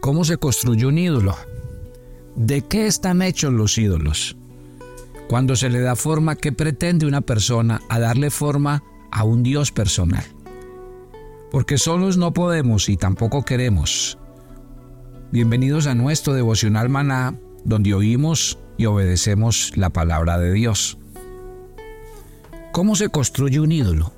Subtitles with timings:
[0.00, 1.36] ¿Cómo se construye un ídolo?
[2.36, 4.36] ¿De qué están hechos los ídolos?
[5.28, 9.72] Cuando se le da forma, ¿qué pretende una persona a darle forma a un Dios
[9.72, 10.24] personal?
[11.50, 14.18] Porque solos no podemos y tampoco queremos.
[15.32, 17.34] Bienvenidos a nuestro devocional maná,
[17.64, 20.98] donde oímos y obedecemos la palabra de Dios.
[22.72, 24.12] ¿Cómo se construye un ídolo?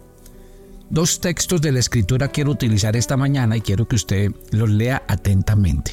[0.90, 5.02] Dos textos de la escritura quiero utilizar esta mañana y quiero que usted los lea
[5.06, 5.92] atentamente.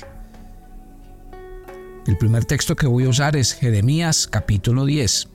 [2.08, 5.28] El primer texto que voy a usar es Jeremías capítulo 10.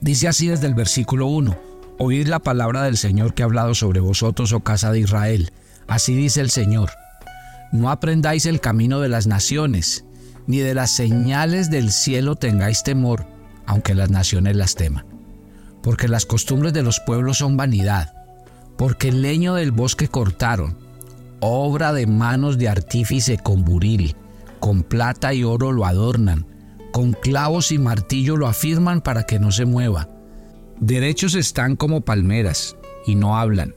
[0.00, 1.56] Dice así desde el versículo 1,
[1.98, 5.52] Oíd la palabra del Señor que ha hablado sobre vosotros, oh casa de Israel.
[5.86, 6.90] Así dice el Señor,
[7.70, 10.04] no aprendáis el camino de las naciones,
[10.48, 13.24] ni de las señales del cielo tengáis temor,
[13.66, 15.06] aunque las naciones las teman.
[15.80, 18.21] Porque las costumbres de los pueblos son vanidad,
[18.76, 20.76] porque el leño del bosque cortaron,
[21.40, 24.16] obra de manos de artífice con buril,
[24.60, 26.46] con plata y oro lo adornan,
[26.92, 30.08] con clavos y martillo lo afirman para que no se mueva.
[30.78, 33.74] Derechos están como palmeras y no hablan.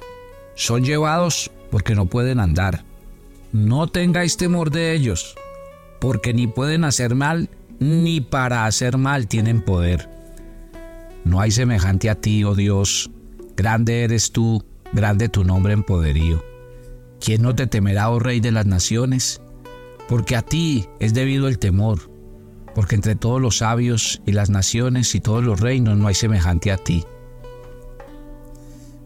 [0.56, 2.84] Son llevados porque no pueden andar.
[3.52, 5.36] No tengáis temor de ellos,
[6.00, 7.50] porque ni pueden hacer mal,
[7.80, 10.10] ni para hacer mal tienen poder.
[11.24, 13.10] No hay semejante a ti, oh Dios.
[13.56, 14.64] Grande eres tú,
[14.96, 16.44] grande tu nombre en poderío.
[17.20, 19.42] ¿Quién no te temerá, oh Rey de las naciones?
[20.08, 22.12] porque a ti es debido el temor,
[22.74, 26.72] porque entre todos los sabios y las naciones y todos los reinos no hay semejante
[26.72, 27.06] a ti.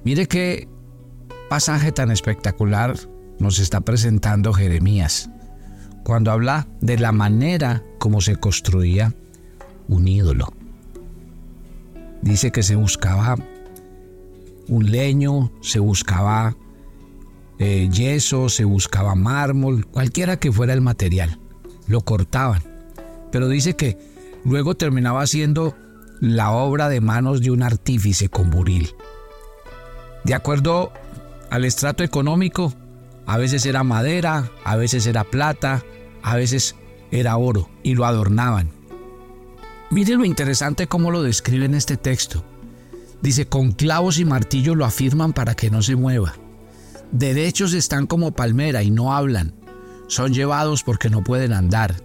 [0.04, 0.68] Mire qué
[1.50, 2.96] pasaje tan espectacular
[3.40, 5.30] nos está presentando Jeremías,
[6.04, 9.14] cuando habla de la manera como se construía
[9.88, 10.54] un ídolo.
[12.22, 13.38] Dice que se buscaba
[14.70, 16.56] un leño, se buscaba
[17.58, 21.40] eh, yeso, se buscaba mármol, cualquiera que fuera el material.
[21.88, 22.64] Lo cortaban.
[23.32, 23.98] Pero dice que
[24.46, 25.76] luego terminaba siendo
[26.22, 28.94] la obra de manos de un artífice con buril.
[30.24, 30.92] De acuerdo
[31.50, 32.74] al estrato económico,
[33.26, 35.84] a veces era madera, a veces era plata,
[36.22, 36.76] a veces
[37.12, 38.72] era oro y lo adornaban.
[39.92, 42.44] Mire lo interesante cómo lo describe en este texto.
[43.22, 46.36] Dice, con clavos y martillo lo afirman para que no se mueva.
[47.12, 49.54] Derechos están como palmera y no hablan.
[50.08, 51.96] Son llevados porque no pueden andar.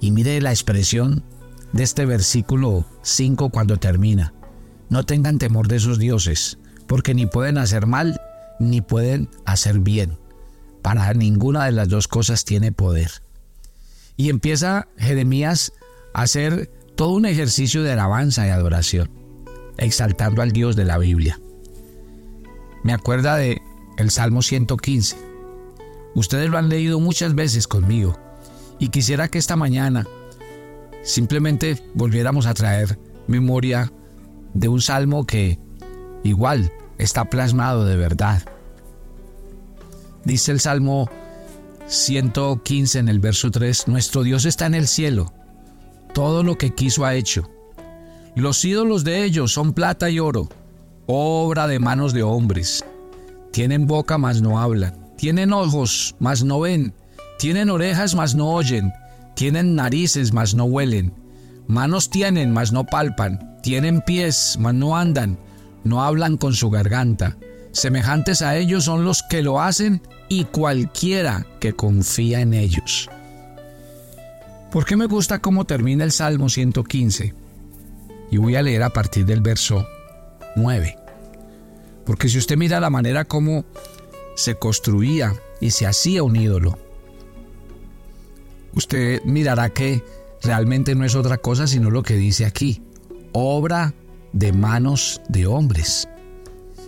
[0.00, 1.24] Y mire la expresión
[1.72, 4.34] de este versículo 5 cuando termina.
[4.88, 8.20] No tengan temor de esos dioses, porque ni pueden hacer mal
[8.58, 10.18] ni pueden hacer bien.
[10.82, 13.10] Para ninguna de las dos cosas tiene poder.
[14.16, 15.72] Y empieza Jeremías
[16.14, 19.10] a hacer todo un ejercicio de alabanza y adoración,
[19.84, 21.40] exaltando al Dios de la Biblia.
[22.82, 23.60] Me acuerda de
[23.96, 25.16] el Salmo 115.
[26.14, 28.18] Ustedes lo han leído muchas veces conmigo
[28.78, 30.06] y quisiera que esta mañana
[31.02, 33.92] simplemente volviéramos a traer memoria
[34.54, 35.58] de un salmo que
[36.22, 38.42] igual está plasmado de verdad.
[40.24, 41.08] Dice el Salmo
[41.86, 45.32] 115 en el verso 3, Nuestro Dios está en el cielo,
[46.14, 47.50] todo lo que quiso ha hecho.
[48.34, 50.48] Los ídolos de ellos son plata y oro,
[51.06, 52.82] obra de manos de hombres.
[53.52, 55.12] Tienen boca, mas no hablan.
[55.18, 56.94] Tienen ojos, mas no ven.
[57.38, 58.90] Tienen orejas, mas no oyen.
[59.34, 61.12] Tienen narices, mas no huelen.
[61.66, 63.58] Manos tienen, mas no palpan.
[63.62, 65.38] Tienen pies, mas no andan.
[65.84, 67.36] No hablan con su garganta.
[67.72, 73.10] Semejantes a ellos son los que lo hacen y cualquiera que confía en ellos.
[74.70, 77.41] ¿Por qué me gusta cómo termina el Salmo 115?
[78.32, 79.86] Y voy a leer a partir del verso
[80.56, 80.96] 9.
[82.06, 83.66] Porque si usted mira la manera como
[84.36, 86.78] se construía y se hacía un ídolo,
[88.74, 90.02] usted mirará que
[90.42, 92.82] realmente no es otra cosa sino lo que dice aquí,
[93.32, 93.92] obra
[94.32, 96.08] de manos de hombres.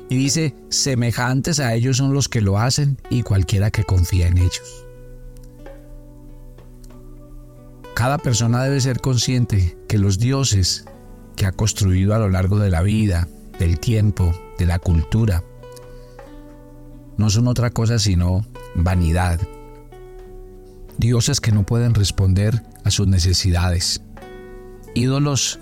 [0.09, 4.39] Y dice, semejantes a ellos son los que lo hacen y cualquiera que confía en
[4.39, 4.87] ellos.
[7.95, 10.87] Cada persona debe ser consciente que los dioses
[11.37, 13.29] que ha construido a lo largo de la vida,
[13.59, 15.43] del tiempo, de la cultura,
[17.17, 18.45] no son otra cosa sino
[18.75, 19.41] vanidad.
[20.99, 24.01] Dioses que no pueden responder a sus necesidades.
[24.95, 25.61] Ídolos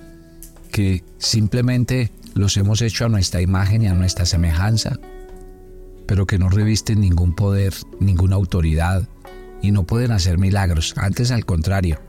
[0.70, 4.98] que simplemente los hemos hecho a nuestra imagen y a nuestra semejanza,
[6.06, 9.08] pero que no revisten ningún poder, ninguna autoridad
[9.60, 10.94] y no pueden hacer milagros.
[10.96, 12.00] Antes al contrario,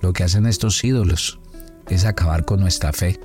[0.00, 1.40] lo que hacen estos ídolos
[1.90, 3.18] es acabar con nuestra fe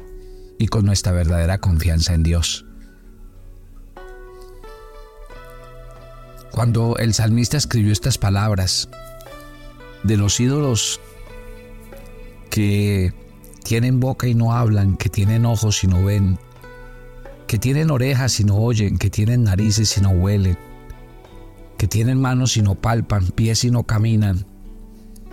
[0.57, 2.65] y con nuestra verdadera confianza en Dios.
[6.51, 8.87] Cuando el salmista escribió estas palabras
[10.03, 10.99] de los ídolos
[12.49, 13.11] que
[13.63, 16.37] tienen boca y no hablan, que tienen ojos y no ven,
[17.47, 20.57] que tienen orejas y no oyen, que tienen narices y no huelen,
[21.77, 24.45] que tienen manos y no palpan, pies y no caminan,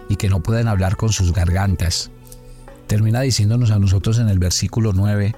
[0.08, 2.10] y que no pueden hablar con sus gargantas.
[2.90, 5.36] Termina diciéndonos a nosotros en el versículo 9,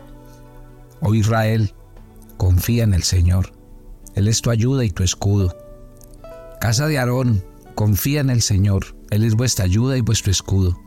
[1.02, 1.75] Oh Israel,
[2.38, 3.52] confía en el Señor,
[4.14, 5.54] Él es tu ayuda y tu escudo.
[6.62, 7.44] Casa de Aarón,
[7.75, 10.81] confía en el Señor, Él es vuestra ayuda y vuestro escudo.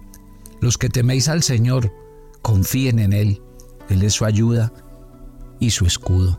[0.60, 1.94] Los que teméis al Señor,
[2.42, 3.44] confíen en Él,
[3.88, 4.74] Él es su ayuda
[5.60, 6.36] y su escudo.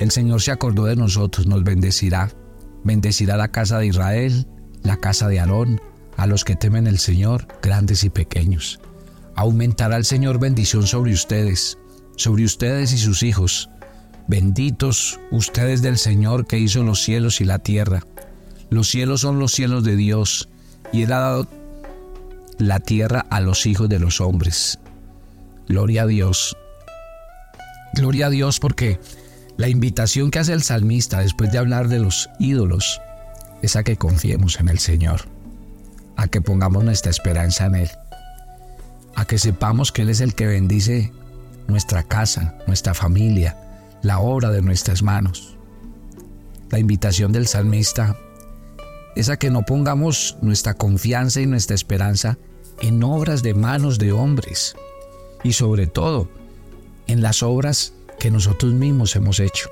[0.00, 2.32] El Señor se acordó de nosotros, nos bendecirá.
[2.82, 4.48] Bendecirá la casa de Israel,
[4.82, 5.80] la casa de Aarón,
[6.16, 8.80] a los que temen el Señor, grandes y pequeños.
[9.36, 11.78] Aumentará el Señor bendición sobre ustedes,
[12.16, 13.70] sobre ustedes y sus hijos.
[14.28, 18.04] Benditos ustedes del Señor que hizo los cielos y la tierra.
[18.68, 20.48] Los cielos son los cielos de Dios,
[20.92, 21.48] y Él ha dado
[22.58, 24.78] la tierra a los hijos de los hombres.
[25.68, 26.56] Gloria a Dios.
[27.94, 29.00] Gloria a Dios porque
[29.56, 33.00] la invitación que hace el salmista después de hablar de los ídolos
[33.62, 35.22] es a que confiemos en el Señor,
[36.16, 37.90] a que pongamos nuestra esperanza en Él,
[39.14, 41.12] a que sepamos que Él es el que bendice
[41.66, 43.56] nuestra casa, nuestra familia,
[44.02, 45.56] la obra de nuestras manos.
[46.70, 48.16] La invitación del salmista
[49.16, 52.38] es a que no pongamos nuestra confianza y nuestra esperanza
[52.80, 54.74] en obras de manos de hombres
[55.42, 56.28] y sobre todo
[57.06, 59.68] en las obras que nosotros mismos hemos hecho.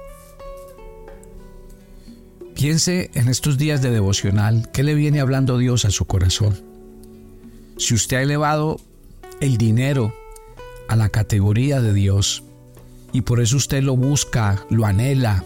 [2.54, 6.60] Piense en estos días de devocional, ¿qué le viene hablando Dios a su corazón?
[7.76, 8.80] Si usted ha elevado
[9.40, 10.14] el dinero
[10.88, 12.42] a la categoría de Dios
[13.12, 15.44] y por eso usted lo busca, lo anhela,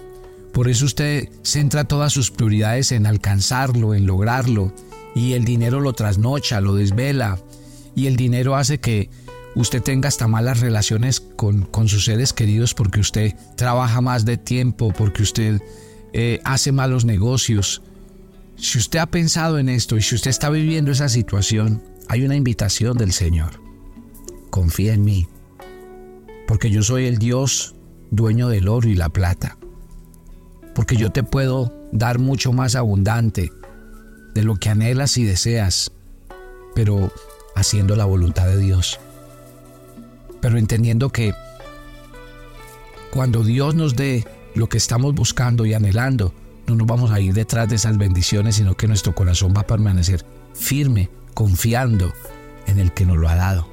[0.52, 4.72] por eso usted centra todas sus prioridades en alcanzarlo, en lograrlo,
[5.14, 7.38] y el dinero lo trasnocha, lo desvela,
[7.94, 9.10] y el dinero hace que
[9.54, 14.92] usted tenga hasta malas relaciones con, sus seres queridos porque usted trabaja más de tiempo,
[14.96, 15.60] porque usted
[16.12, 17.82] eh, hace malos negocios.
[18.56, 22.36] Si usted ha pensado en esto y si usted está viviendo esa situación, hay una
[22.36, 23.61] invitación del Señor.
[24.52, 25.26] Confía en mí,
[26.46, 27.74] porque yo soy el Dios
[28.12, 29.58] dueño del oro y la plata
[30.74, 33.52] porque yo te puedo dar mucho más abundante
[34.34, 35.92] de lo que anhelas y deseas,
[36.74, 37.12] pero
[37.54, 38.98] haciendo la voluntad de Dios.
[40.40, 41.34] Pero entendiendo que
[43.12, 46.32] cuando Dios nos dé lo que estamos buscando y anhelando,
[46.66, 49.66] no nos vamos a ir detrás de esas bendiciones, sino que nuestro corazón va a
[49.66, 52.12] permanecer firme, confiando
[52.66, 53.71] en el que nos lo ha dado.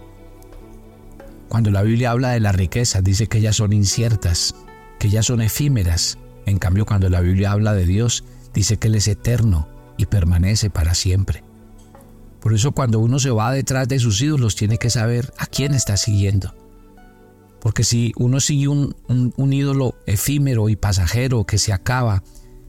[1.50, 4.56] Cuando la Biblia habla de las riquezas, dice que ellas son inciertas,
[5.00, 8.24] que ellas son efímeras, en cambio, cuando la Biblia habla de Dios,
[8.54, 9.68] dice que Él es eterno
[9.98, 11.44] y permanece para siempre.
[12.40, 15.74] Por eso cuando uno se va detrás de sus ídolos, tiene que saber a quién
[15.74, 16.56] está siguiendo.
[17.62, 22.24] Porque si uno sigue un, un ídolo efímero y pasajero que se acaba,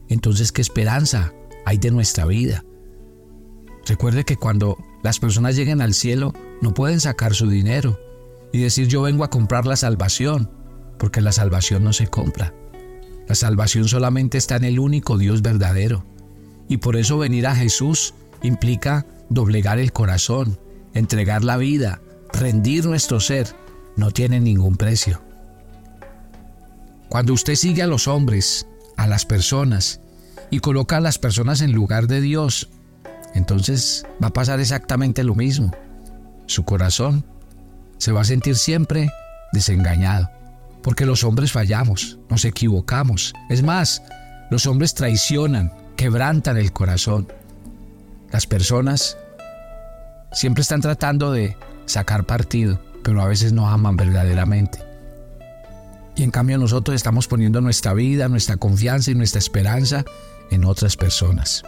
[0.09, 1.33] entonces ¿qué esperanza
[1.65, 2.65] hay de nuestra vida?
[3.87, 7.97] Recuerde que cuando las personas lleguen al cielo, no pueden sacar su dinero
[8.51, 10.49] y decir yo vengo a comprar la salvación,
[10.97, 12.53] porque la salvación no se compra.
[13.27, 16.05] La salvación solamente está en el único Dios verdadero.
[16.67, 18.13] Y por eso venir a Jesús
[18.43, 20.59] implica doblegar el corazón,
[20.93, 22.01] entregar la vida,
[22.33, 23.55] rendir nuestro ser.
[23.95, 25.21] No tiene ningún precio.
[27.09, 30.01] Cuando usted sigue a los hombres, a las personas,
[30.49, 32.69] y coloca a las personas en lugar de Dios,
[33.33, 35.71] entonces va a pasar exactamente lo mismo.
[36.45, 37.25] Su corazón
[38.01, 39.11] se va a sentir siempre
[39.53, 40.27] desengañado
[40.81, 43.31] porque los hombres fallamos, nos equivocamos.
[43.47, 44.01] Es más,
[44.49, 47.27] los hombres traicionan, quebrantan el corazón.
[48.31, 49.19] Las personas
[50.31, 51.55] siempre están tratando de
[51.85, 54.79] sacar partido, pero a veces no aman verdaderamente.
[56.15, 60.05] Y en cambio nosotros estamos poniendo nuestra vida, nuestra confianza y nuestra esperanza
[60.49, 61.63] en otras personas.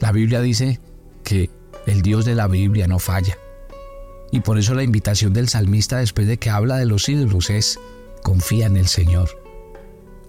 [0.00, 0.80] La Biblia dice
[1.24, 1.48] que
[1.86, 3.38] el Dios de la Biblia no falla.
[4.30, 7.78] Y por eso la invitación del salmista después de que habla de los ídolos es,
[8.22, 9.28] confía en el Señor.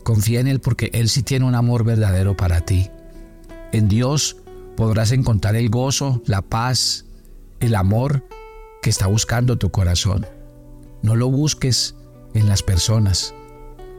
[0.03, 2.89] Confía en Él porque Él sí tiene un amor verdadero para ti.
[3.71, 4.37] En Dios
[4.75, 7.05] podrás encontrar el gozo, la paz,
[7.59, 8.23] el amor
[8.81, 10.25] que está buscando tu corazón.
[11.01, 11.95] No lo busques
[12.33, 13.33] en las personas,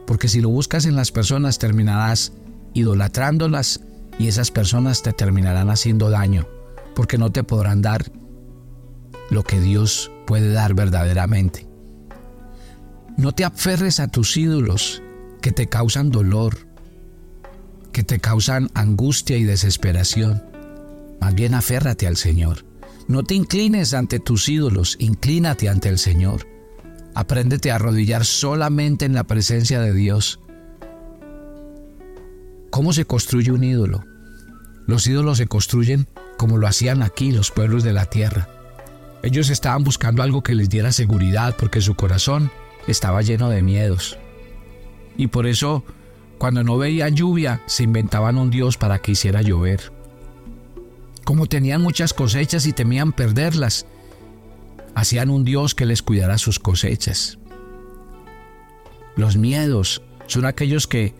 [0.07, 2.31] porque si lo buscas en las personas terminarás
[2.73, 3.81] idolatrándolas
[4.17, 6.47] y esas personas te terminarán haciendo daño,
[6.95, 8.11] porque no te podrán dar
[9.29, 11.67] lo que Dios puede dar verdaderamente.
[13.17, 15.01] No te aferres a tus ídolos
[15.41, 16.67] que te causan dolor.
[17.91, 20.43] que te causan angustia y desesperación.
[21.19, 22.63] Más bien aférrate al Señor.
[23.07, 26.47] No te inclines ante tus ídolos, inclínate ante el Señor.
[27.15, 30.39] Apréndete a arrodillar solamente en la presencia de Dios.
[32.69, 34.05] ¿Cómo se construye un ídolo?
[34.85, 36.07] Los ídolos se construyen
[36.37, 38.47] como lo hacían aquí los pueblos de la tierra.
[39.21, 42.51] Ellos estaban buscando algo que les diera seguridad porque su corazón
[42.87, 44.17] estaba lleno de miedos.
[45.17, 45.83] Y por eso,
[46.37, 49.91] cuando no veían lluvia, se inventaban un Dios para que hiciera llover.
[51.25, 53.85] Como tenían muchas cosechas y temían perderlas,
[54.95, 57.37] hacían un Dios que les cuidara sus cosechas.
[59.15, 61.13] Los miedos son aquellos que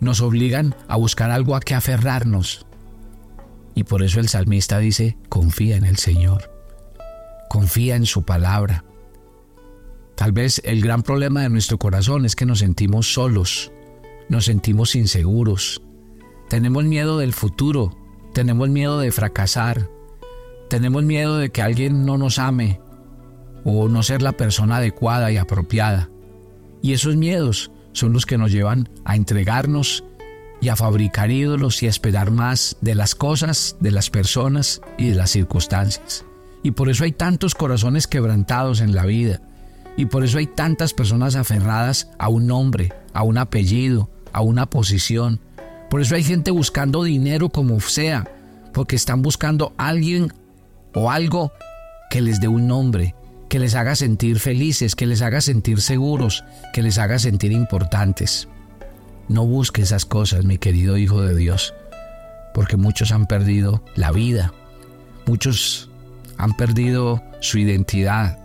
[0.00, 2.66] nos obligan a buscar algo a que aferrarnos.
[3.74, 6.53] Y por eso el salmista dice, confía en el Señor,
[7.54, 8.84] confía en su palabra.
[10.16, 13.70] Tal vez el gran problema de nuestro corazón es que nos sentimos solos,
[14.28, 15.80] nos sentimos inseguros,
[16.48, 17.96] tenemos miedo del futuro,
[18.32, 19.88] tenemos miedo de fracasar,
[20.68, 22.80] tenemos miedo de que alguien no nos ame
[23.62, 26.10] o no ser la persona adecuada y apropiada.
[26.82, 30.02] Y esos miedos son los que nos llevan a entregarnos
[30.60, 35.10] y a fabricar ídolos y a esperar más de las cosas, de las personas y
[35.10, 36.24] de las circunstancias.
[36.64, 39.40] Y por eso hay tantos corazones quebrantados en la vida.
[39.96, 44.66] Y por eso hay tantas personas aferradas a un nombre, a un apellido, a una
[44.66, 45.40] posición.
[45.90, 48.26] Por eso hay gente buscando dinero como sea,
[48.72, 50.32] porque están buscando alguien
[50.94, 51.52] o algo
[52.10, 53.14] que les dé un nombre,
[53.50, 58.48] que les haga sentir felices, que les haga sentir seguros, que les haga sentir importantes.
[59.28, 61.74] No busque esas cosas, mi querido Hijo de Dios,
[62.54, 64.52] porque muchos han perdido la vida,
[65.26, 65.90] muchos
[66.38, 68.38] han perdido su identidad,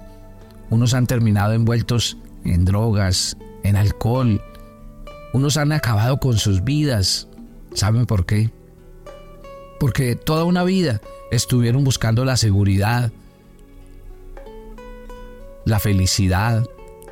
[0.70, 4.42] unos han terminado envueltos en drogas, en alcohol,
[5.34, 7.28] unos han acabado con sus vidas.
[7.74, 8.50] ¿Saben por qué?
[9.80, 13.12] Porque toda una vida estuvieron buscando la seguridad,
[15.66, 16.66] la felicidad,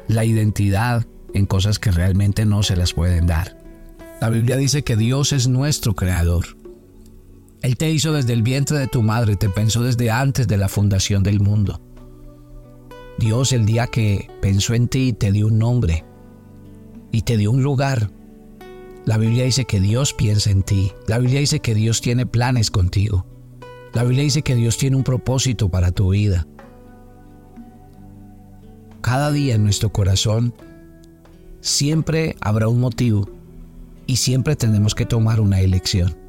[0.07, 3.57] la identidad en cosas que realmente no se las pueden dar.
[4.19, 6.56] La Biblia dice que Dios es nuestro creador.
[7.61, 10.69] Él te hizo desde el vientre de tu madre, te pensó desde antes de la
[10.69, 11.81] fundación del mundo.
[13.17, 16.05] Dios el día que pensó en ti te dio un nombre
[17.11, 18.11] y te dio un lugar.
[19.05, 20.91] La Biblia dice que Dios piensa en ti.
[21.07, 23.25] La Biblia dice que Dios tiene planes contigo.
[23.93, 26.45] La Biblia dice que Dios tiene un propósito para tu vida
[29.07, 30.53] cada día en nuestro corazón,
[31.61, 33.29] siempre habrá un motivo
[34.05, 36.26] y siempre tenemos que tomar una elección.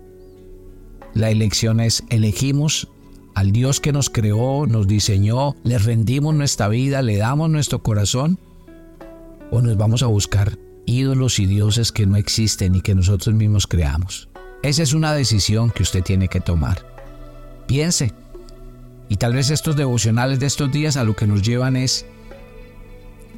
[1.19, 2.87] La elección es elegimos
[3.35, 8.39] al Dios que nos creó, nos diseñó, le rendimos nuestra vida, le damos nuestro corazón
[9.51, 10.57] o nos vamos a buscar
[10.87, 14.29] ídolos y dioses que no existen y que nosotros mismos creamos.
[14.63, 16.87] Esa es una decisión que usted tiene que tomar.
[17.67, 18.13] Piense.
[19.09, 22.07] Y tal vez estos devocionales de estos días a lo que nos llevan es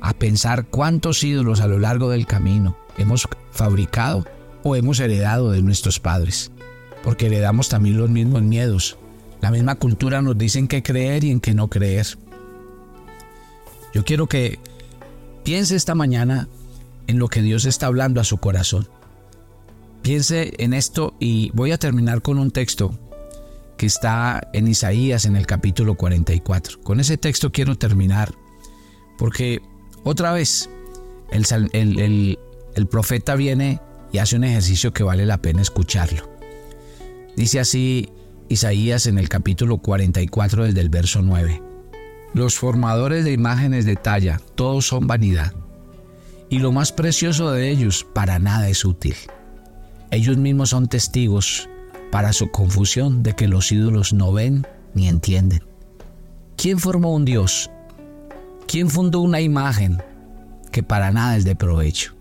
[0.02, 4.26] a pensar cuántos ídolos a lo largo del camino hemos fabricado
[4.64, 6.50] o hemos heredado de nuestros padres,
[7.02, 8.98] porque heredamos también los mismos miedos.
[9.40, 12.06] La misma cultura nos dice en qué creer y en qué no creer.
[13.94, 14.58] Yo quiero que
[15.44, 16.48] piense esta mañana
[17.06, 18.88] en lo que Dios está hablando a su corazón.
[20.02, 22.98] Piense en esto y voy a terminar con un texto
[23.76, 26.80] que está en Isaías en el capítulo 44.
[26.82, 28.32] Con ese texto quiero terminar
[29.20, 29.60] porque
[30.02, 30.70] otra vez,
[31.30, 32.38] el,
[32.90, 33.80] profeta viene
[34.12, 36.29] y hace un ejercicio que vale la pena escucharlo.
[37.36, 38.08] Dice así
[38.48, 41.62] Isaías en el capítulo 44 desde el verso 9.
[42.34, 45.52] Los formadores de imágenes de talla, todos son vanidad,
[46.48, 49.16] y lo más precioso de ellos para nada es útil.
[50.10, 51.68] Ellos mismos son testigos
[52.10, 55.62] para su confusión de que los ídolos no ven ni entienden.
[56.56, 57.70] ¿Quién formó un Dios
[58.70, 60.00] ¿Quién fundó una imagen
[60.70, 62.14] que para nada es de provecho?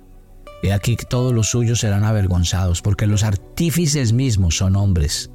[0.61, 5.31] He aquí que todos los suyos serán avergonzados, porque los artífices mismos son hombres.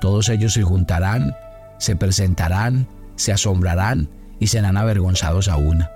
[0.00, 1.34] Todos ellos se juntarán,
[1.78, 4.08] se presentarán, se asombrarán
[4.38, 5.90] y serán avergonzados a una.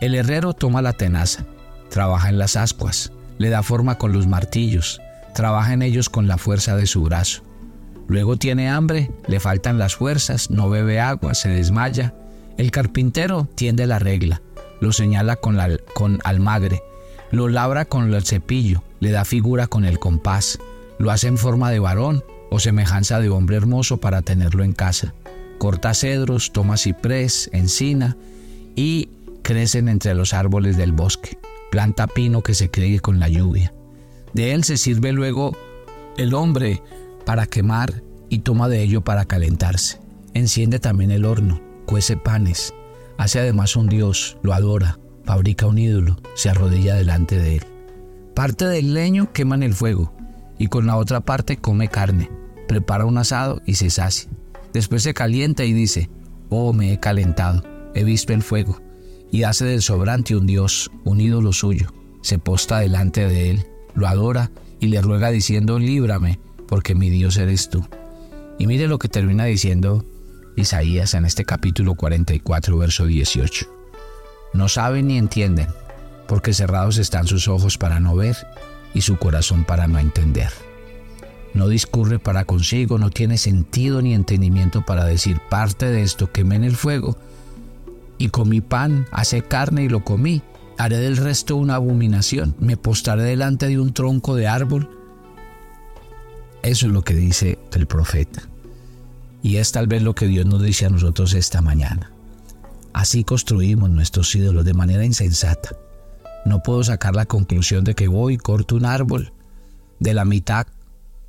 [0.00, 1.44] El herrero toma la tenaza,
[1.90, 5.00] trabaja en las ascuas, le da forma con los martillos,
[5.34, 7.42] trabaja en ellos con la fuerza de su brazo.
[8.08, 12.12] Luego tiene hambre, le faltan las fuerzas, no bebe agua, se desmaya
[12.58, 14.42] el carpintero tiende la regla,
[14.80, 16.82] lo señala con, la, con almagre,
[17.32, 20.58] lo labra con el cepillo, le da figura con el compás,
[20.98, 25.14] lo hace en forma de varón o semejanza de hombre hermoso para tenerlo en casa.
[25.58, 28.16] Corta cedros, toma ciprés, encina
[28.76, 29.08] y
[29.42, 31.38] crecen entre los árboles del bosque.
[31.70, 33.72] Planta pino que se cree con la lluvia.
[34.34, 35.56] De él se sirve luego
[36.18, 36.82] el hombre
[37.24, 39.98] para quemar y toma de ello para calentarse.
[40.34, 42.74] Enciende también el horno, cuece panes,
[43.16, 47.64] hace además un dios, lo adora, fabrica un ídolo, se arrodilla delante de él.
[48.34, 50.14] Parte del leño quema en el fuego
[50.58, 52.30] y con la otra parte come carne,
[52.68, 54.30] prepara un asado y se sacia.
[54.72, 56.08] Después se calienta y dice,
[56.48, 57.62] oh, me he calentado,
[57.94, 58.80] he visto el fuego,
[59.30, 61.92] y hace del sobrante un dios, un ídolo suyo.
[62.22, 64.50] Se posta delante de él, lo adora
[64.80, 66.38] y le ruega diciendo, líbrame,
[66.68, 67.84] porque mi Dios eres tú.
[68.58, 70.04] Y mire lo que termina diciendo
[70.56, 73.81] Isaías en este capítulo 44, verso 18.
[74.52, 75.68] No saben ni entienden,
[76.26, 78.36] porque cerrados están sus ojos para no ver
[78.94, 80.50] y su corazón para no entender.
[81.54, 86.56] No discurre para consigo, no tiene sentido ni entendimiento para decir parte de esto quemé
[86.56, 87.16] en el fuego
[88.22, 90.42] y comí pan, hace carne y lo comí.
[90.78, 94.88] Haré del resto una abominación, me postaré delante de un tronco de árbol.
[96.62, 98.42] Eso es lo que dice el profeta.
[99.42, 102.11] Y es tal vez lo que Dios nos dice a nosotros esta mañana.
[102.92, 105.70] Así construimos nuestros ídolos de manera insensata.
[106.44, 109.32] No puedo sacar la conclusión de que voy, corto un árbol,
[110.00, 110.66] de la mitad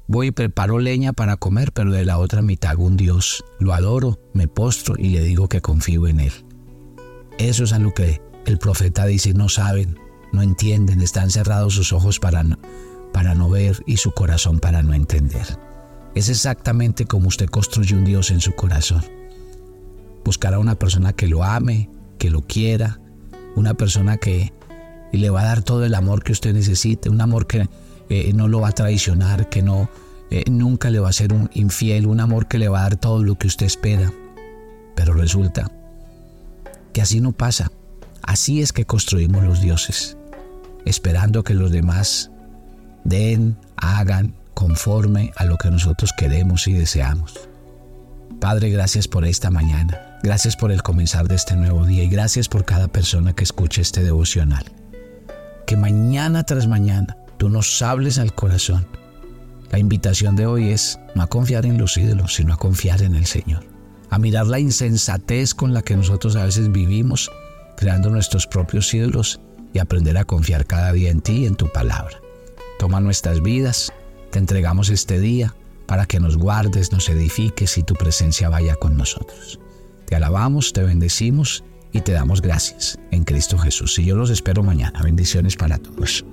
[0.07, 3.43] voy y preparo leña para comer, pero de la otra mitad un Dios.
[3.59, 6.33] Lo adoro, me postro y le digo que confío en Él.
[7.37, 9.97] Eso es a lo que el profeta dice, no saben,
[10.31, 12.57] no entienden, están cerrados sus ojos para no,
[13.11, 15.57] para no ver y su corazón para no entender.
[16.15, 19.03] Es exactamente como usted construye un Dios en su corazón.
[20.23, 22.99] Buscar a una persona que lo ame, que lo quiera,
[23.55, 24.53] una persona que
[25.11, 27.69] le va a dar todo el amor que usted necesite, un amor que
[28.09, 29.89] eh, no lo va a traicionar, que no
[30.31, 32.95] eh, nunca le va a ser un infiel, un amor que le va a dar
[32.95, 34.11] todo lo que usted espera.
[34.95, 35.71] Pero resulta
[36.93, 37.71] que así no pasa.
[38.23, 40.17] Así es que construimos los dioses,
[40.85, 42.31] esperando que los demás
[43.03, 47.49] den, hagan, conforme a lo que nosotros queremos y deseamos.
[48.39, 50.12] Padre, gracias por esta mañana.
[50.23, 53.81] Gracias por el comenzar de este nuevo día y gracias por cada persona que escuche
[53.81, 54.63] este devocional.
[55.67, 58.87] Que mañana tras mañana tú nos hables al corazón.
[59.69, 63.15] La invitación de hoy es no a confiar en los ídolos, sino a confiar en
[63.15, 63.65] el Señor.
[64.09, 67.29] A mirar la insensatez con la que nosotros a veces vivimos,
[67.75, 69.41] creando nuestros propios ídolos
[69.73, 72.17] y aprender a confiar cada día en ti y en tu palabra.
[72.79, 73.91] Toma nuestras vidas,
[74.31, 75.53] te entregamos este día
[75.85, 79.59] para que nos guardes, nos edifiques y tu presencia vaya con nosotros.
[80.05, 83.97] Te alabamos, te bendecimos y te damos gracias en Cristo Jesús.
[83.99, 85.01] Y yo los espero mañana.
[85.03, 86.25] Bendiciones para todos.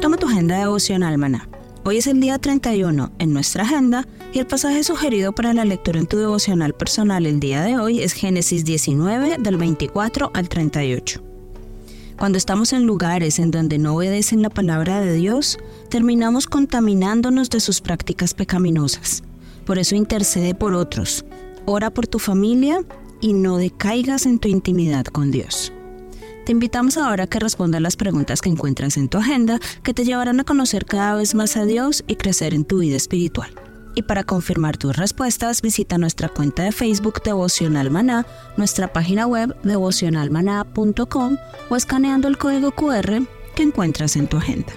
[0.00, 1.48] Toma tu agenda devocional, maná.
[1.84, 5.98] Hoy es el día 31 en nuestra agenda y el pasaje sugerido para la lectura
[5.98, 11.29] en tu devocional personal el día de hoy es Génesis 19 del 24 al 38.
[12.20, 17.60] Cuando estamos en lugares en donde no obedecen la palabra de Dios, terminamos contaminándonos de
[17.60, 19.22] sus prácticas pecaminosas.
[19.64, 21.24] Por eso intercede por otros,
[21.64, 22.84] ora por tu familia
[23.22, 25.72] y no decaigas en tu intimidad con Dios.
[26.44, 30.04] Te invitamos ahora a que respondas las preguntas que encuentras en tu agenda que te
[30.04, 33.50] llevarán a conocer cada vez más a Dios y crecer en tu vida espiritual.
[34.00, 38.24] Y para confirmar tus respuestas, visita nuestra cuenta de Facebook Devocional Maná,
[38.56, 41.36] nuestra página web devocionalmaná.com
[41.68, 43.20] o escaneando el código QR
[43.54, 44.72] que encuentras en tu agenda.